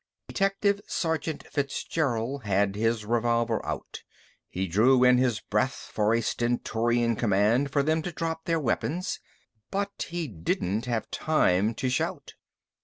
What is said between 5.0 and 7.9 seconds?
in his breath for a stentorian command for